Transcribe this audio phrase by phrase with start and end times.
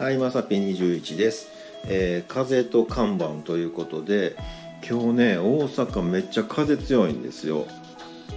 [0.00, 1.50] はい、まさぴ21です、
[1.86, 4.34] えー風と看板ということで
[4.82, 7.66] 今日ね大阪めっちゃ風強いんですよ。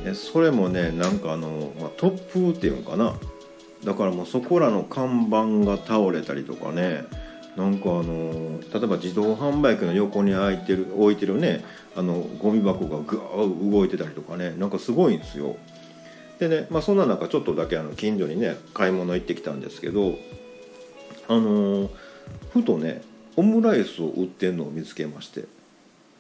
[0.04, 3.14] えそれもねなんかあの、まあ、突風っていうのかな。
[3.86, 7.06] だからもうそこらの看板が倒れたりとかね。
[7.56, 11.64] なんかあの例えば自動販売機の横に開いてる置いてるね
[11.96, 14.54] あのゴミ箱がぐわー動いてたりとかね。
[14.58, 15.56] なんかすごいんですよ。
[16.40, 20.18] でね、まあ、そんな中ちょっとだけあの近所にね買い物行ってきたんですけど
[21.28, 21.90] あのー
[22.52, 23.02] ふとね
[23.36, 25.46] オムライスを売ってんのを見つけまして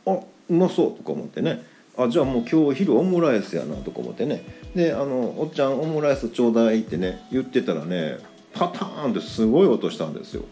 [0.05, 0.17] あ
[0.49, 1.63] うまそうとか思ってね。
[1.95, 4.43] あじゃあもう今日昼オムライスやなとか思ってね。
[4.75, 8.17] であの「おっちゃんオムライスちょうだい」ってね言ってたらね
[8.53, 10.43] パターンってすごい音したんですよ。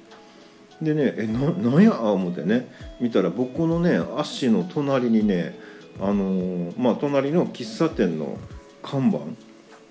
[0.82, 2.00] でねえななんや？
[2.00, 2.68] 思ってね。
[3.00, 5.58] 見たら僕のね足の隣にね
[6.00, 8.38] あのーまあ隣の喫茶店の
[8.84, 9.20] 看板。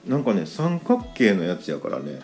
[0.07, 2.21] なんかね三角形のやつやからね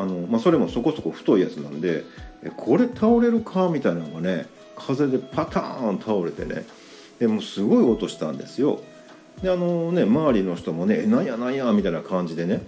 [0.00, 2.04] あの、まあ、それもそこそこ太いやつなんで
[2.42, 4.46] えこれ倒れるかみたいなのがね
[4.76, 6.64] 風でパターン倒れてね
[7.18, 8.80] でもすごい音したんですよ。
[9.42, 12.62] であのね周りの人もね「えなんやなんや」みたいな感じでね、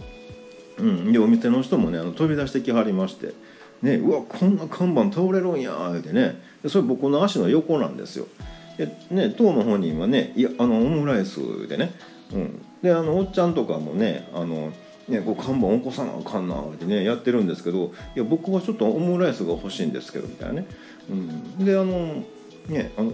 [0.78, 3.32] うん、でお店の人もねあの飛び出してきはりまして
[3.82, 6.50] 「ね、うわこんな看板倒れるんや」言うてね。
[6.68, 8.26] それ僕の足の横なんですよ。
[8.76, 11.92] でね当の本人はね「いやあのオムライス」でね、
[12.32, 14.72] うん、であのおっちゃんとかもねあの
[15.10, 20.66] ね、こう看板を起こさなあかんなってねやってるんですけどいや僕はちょっとオムライスが欲しいんですけどみたいなね、
[21.10, 22.22] うん、であの
[22.68, 23.12] ねあの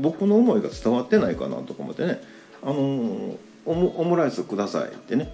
[0.00, 2.20] 僕の思いが伝わってないかなとか思ってね
[2.60, 5.32] 「あのオムオムライスください」ってね、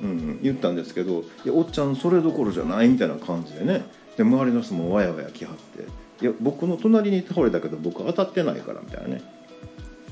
[0.00, 3.84] うん、言ったんですけど「いやおっちゃんそれどころじゃない」みたいな感じでね
[4.16, 5.82] で周りの人もわやわや来はって
[6.24, 9.22] 「いや僕の隣に倒れたけど僕当たってないから」みたいなね。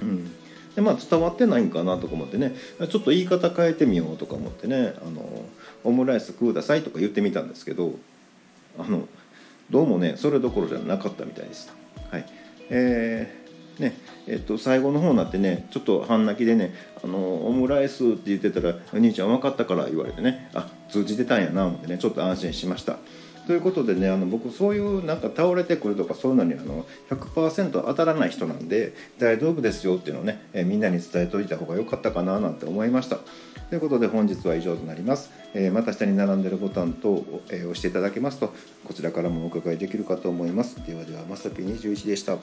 [0.02, 0.30] うん。
[0.76, 5.24] でまあ、伝わってないんかなとか思ってねちょっと言い方変えてみようとか思ってね「あの
[5.84, 7.94] オムライスください」とか言ってみたんですけど
[8.78, 9.08] あの
[9.70, 11.72] どうもねそれどころじゃなかったみたいです。
[12.10, 12.26] はい
[12.68, 13.46] えー
[13.80, 13.94] ね
[14.26, 22.98] えっと、最後の方になってねちょっと半泣きでね「あのオムライス」って言ってたら「お兄ちゃん分かったから」言われてねあ通じてたんやな思ってねちょっと安心しました。
[23.46, 33.18] ということでねあの僕そういうなんか倒れてくるとかそういうのにあの100%当たらない人なんで大丈夫ですよっていうのをね、えみんなに伝えておいた方が良かったかななんて思いました。
[33.70, 38.52] ということで本日は以上となります、えーまた下に並んでるボタン等を、えー押していただけますと
[38.84, 40.84] こちらからもお伺いできるかと思います。
[40.86, 42.38] ではではまさぴ21でした。